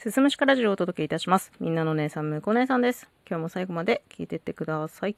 [0.00, 1.52] すすむしかラジオをお届けいたします。
[1.60, 3.06] みんなの姉さん、むこ姉さんです。
[3.28, 5.16] 今日も最後まで聞いてってください。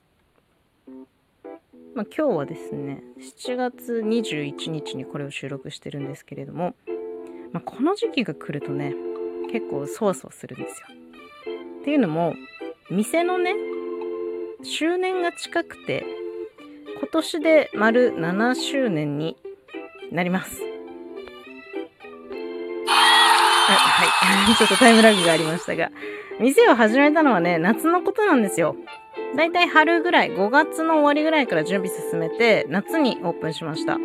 [1.94, 6.74] まあ、今日はですね、7月21日にこれを収録してるんですけれども、
[7.52, 8.92] まあ、この時期が来るとね、
[9.52, 10.88] 結構そわそわするんですよ。
[11.82, 12.34] っていうのも、
[12.90, 13.54] 店のね、
[14.64, 16.04] 周年が近くて、
[16.98, 19.36] 今年で丸7周年に
[20.10, 20.71] なります。
[23.74, 25.90] はい、ちょっとタイムラグがありましたが、
[26.40, 28.76] 店を始めたのはね、夏のことなんですよ。
[29.36, 33.98] だいたい春ぐらい、5月の終わりぐらいから準備進めて、夏にオープンしました。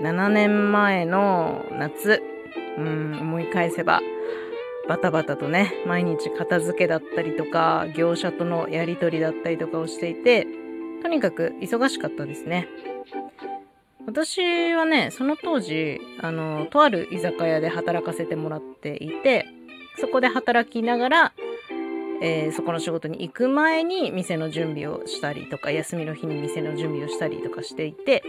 [0.00, 2.22] 7年前の夏、
[2.76, 4.00] うん、思い返せば、
[4.88, 10.46] バタバタとね、毎日片付けだったりとか、業者とのやりとりだったりとかをしていて、
[11.02, 12.68] とにかく忙しかったですね。
[14.06, 19.46] 私はね、その当時、あの、とある居酒屋で働かせてもらっていて、
[20.00, 21.32] そこで働きながら、
[22.20, 28.22] えーそこの仕事に行く前に店の準備をしたりとか、休みの日に店の準備をしたりとかしていて、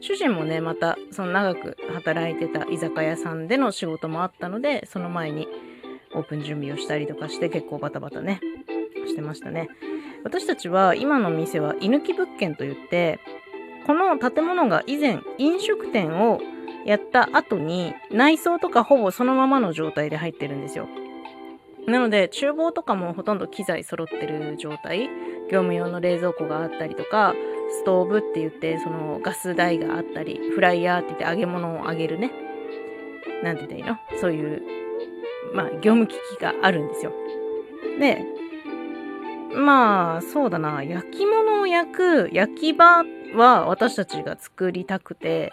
[0.00, 5.48] 主人もね、また、その長く働いてた居酒屋さんでの仕事もあったので、その前に
[6.14, 8.40] オープン準備をしたりとかして結構バタバタね、
[9.06, 9.68] してましたね。
[10.24, 13.20] 私たちは今の店は居抜き物件といって、
[13.88, 16.42] この建物が以前飲食店を
[16.84, 20.86] やった後に内装とかほぼそのままの状態で入ってるんですよ。
[21.86, 25.08] なので厨房とかもほとんど機材揃ってる状態
[25.50, 27.34] 業務用の冷蔵庫があったりとか
[27.70, 32.30] ストーブって言ってそのガス台があったりフライヤーって言って揚げ物を揚げるね
[33.42, 34.20] なんて言ったらいいの？
[34.20, 34.62] そういう
[35.54, 37.12] まあ業務機器があるんですよ。
[37.98, 38.22] で
[39.54, 45.52] まあそうだな焼き物を焼く焼き場っは私たちが作りたくて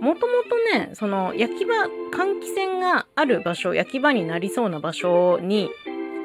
[0.00, 0.32] もとも
[0.72, 1.74] とねその焼き場
[2.12, 5.70] 換気扇がある場所焼き場になりそうな場所に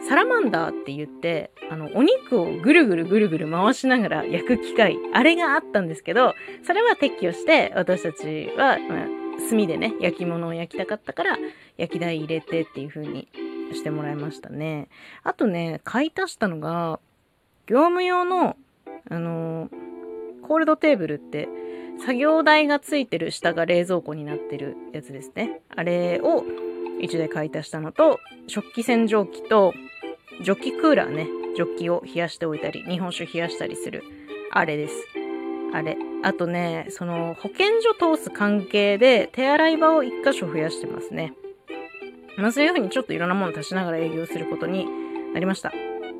[0.07, 9.07] サラマンダーって言ってあのお肉をぐるぐるぐるぐる回しながら 焼く機械あれがあったんですけどそれは撤去して私たちは、まあ
[9.49, 11.37] 炭でね焼き物を焼きたかったから
[11.77, 13.29] 焼き台入れてっていう風に
[13.73, 14.89] してもらいましたね。
[15.23, 16.99] あとね買い足したのが
[17.65, 18.57] 業務用の
[19.09, 19.69] あの
[20.49, 21.47] コールドテーブルって
[21.99, 25.61] 作業台がついてる下が冷蔵庫になってるやつですね。
[25.69, 26.43] あれを
[26.99, 29.75] 1台買い足したのと食器洗浄機と
[30.43, 31.27] ジョッキクーラーね。
[31.55, 34.03] ジョッキを冷やしておいたり日本酒冷やしたりする。
[34.51, 34.95] あれです。
[35.71, 35.97] あれ。
[36.23, 41.35] あとねその保健所通す関係で手洗い場を1箇所増やしてますね。
[42.37, 44.87] まあそういう風にちょっといろんなものを足しながら営業することに
[45.31, 45.71] なりました。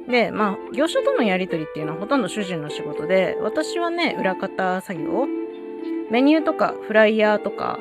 [0.09, 5.28] でまあ業者とのやり取りっていうのはほとんど主人の仕事で私はね裏方作業。
[6.09, 7.78] メニューとかフライヤーとか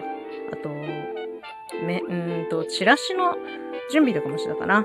[0.52, 3.36] あとめうーんとチラシの
[3.90, 4.84] 準備とかもしてたかな。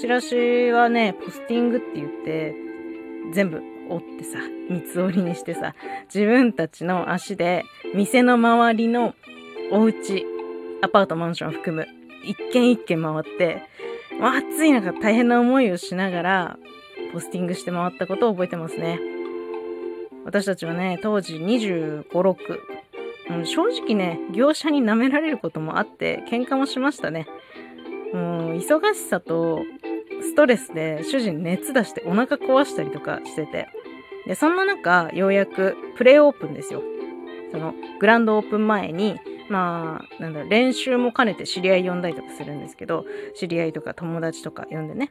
[0.00, 2.54] チラシはねポスティングって言って
[3.32, 3.60] 全部
[3.90, 4.38] 折ってさ
[4.70, 5.74] 三つ折りにしてさ
[6.14, 9.14] 自分たちの足で店の周りの
[9.72, 10.24] お家
[10.82, 11.86] アパートマンション含む
[12.24, 13.62] 一軒一軒回って
[14.20, 16.58] 暑い中大変な思いをしながら
[17.12, 18.98] ポスティングして回ったことを覚えてますね。
[20.24, 22.36] 私たちはね当時25、6
[23.30, 27.26] うん正直ね業者に舐められることもあって喧嘩もしましたね。
[28.12, 29.60] もう忙しさと
[30.20, 33.68] ストレスで主人熱出してお腹壊したりとかしてて。
[34.26, 36.82] でそんな中ようやくプレイオープンですよ。
[37.50, 39.18] そのグランドオープン前に
[39.48, 43.04] まあなんだろう練習も兼ねて知り合い呼んだりとかするんですけど
[43.34, 45.10] 知り合いとか友達とか呼んでね。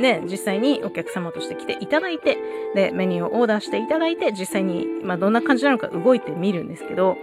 [0.00, 2.38] で実際にお客様として来ていただいて
[2.74, 7.16] でメニューをオーダーしていただいて実際に、まあ、どんな感じなのか動いてみるんですけど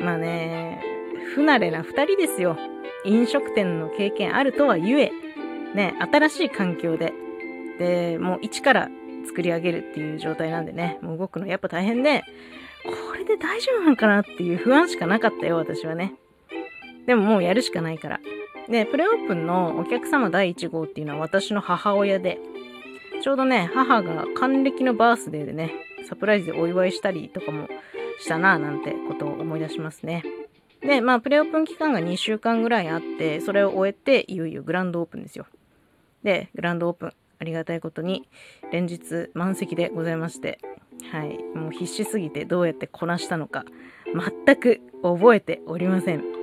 [0.00, 0.82] まあね
[1.34, 2.56] 不慣れな2人ですよ。
[3.04, 5.12] 飲食店の経験あるとはゆえ
[5.74, 7.12] ね新しい環境で
[7.78, 8.88] でもう一から
[9.26, 12.24] 作り上げるっていう状態なんでねもう動くのやっぱ大変で
[12.84, 16.14] これで大丈夫なのかなっていう不安しかなかったよ私はね。
[17.06, 18.20] でももうやるしかないから。
[18.68, 22.38] でプレオープンのお客様第1号っていうのは私の母親で
[23.22, 25.72] ちょうどね母が還暦のバースデーでね
[26.08, 27.68] サプライズでお祝いしたりとかも
[28.20, 30.22] したなぁなんてことを思い出しますね。
[30.80, 35.46] でまあプレオープン期間が2週間ぐらいあってそれを終えていよいよグランドオープンですよ。
[36.22, 37.12] でグランドオープン。
[37.38, 38.28] ありがたいことに
[38.72, 40.58] 連日満席でございまして
[41.10, 43.64] はいもう必死すぎてどうやってこなしたのか
[44.46, 46.34] 全く覚えておりません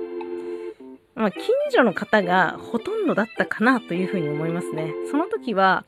[1.14, 4.92] まあ、近所の方がほとんどだったかなというふうに思いますね。
[5.10, 5.84] その時は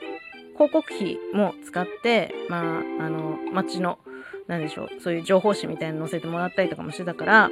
[0.55, 3.99] 広告費も使って、まあ、あの、街の、
[4.47, 7.51] なんでしょう、そういう情報誌みたいなの載せてもらったりとかもしてたから、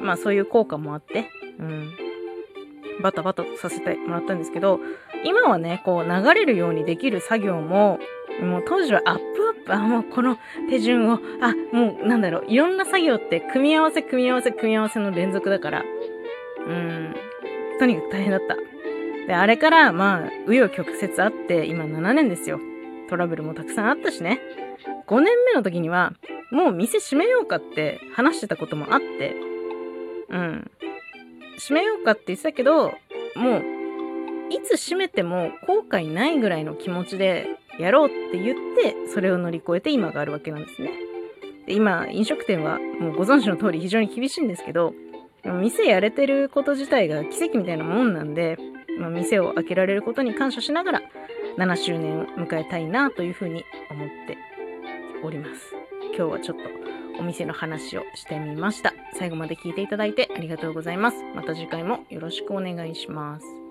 [0.00, 2.07] まあそういう効果もあって、うん。
[3.02, 4.80] バタバタさせてもらったんですけど、
[5.24, 7.98] 今はね、こう流れるようにできる作業も、
[8.42, 10.38] もう当時はアップアップ、あ、もうこの
[10.70, 15.84] 手順を、あ、もうなんだろう、いろんな作業って組み合わせ組み合わせ組み合わせの連続だから、
[16.66, 17.14] うん、
[17.78, 18.56] とにかく大変だった。
[19.26, 22.60] で、あれからまあ、紆余曲折あって、今7年ですよ。
[23.08, 24.40] トラブルもたくさんあったしね。
[25.06, 26.12] 5年目の時には、
[26.50, 29.34] もう店閉めようかって話してたこともあって、
[30.30, 30.70] うん。
[31.58, 32.92] 閉めようかって言ってたけど、
[33.36, 33.62] もう、
[34.50, 37.46] いつ閉めても後悔ないぐらいの気持ちで
[37.78, 40.90] やろうって言って、それを乗り越えて今があるわけなんですね。
[41.66, 44.94] で今、飲食店はもうご存知の通り非常に厳しいんですけど、
[45.44, 48.56] 店やれてること自体が奇跡みたいなもんなんで、
[48.98, 51.02] まあ、店を開けられることに感謝しながら
[51.56, 54.36] 7周年を迎えたいなというふうに思って
[55.22, 55.74] おります。
[56.16, 58.94] 今日はちょっとお店の話をしてみました。
[59.18, 61.16] 最後まで聞いていただいてありがとうございます。
[61.34, 63.67] また次回もよろしくお願いします。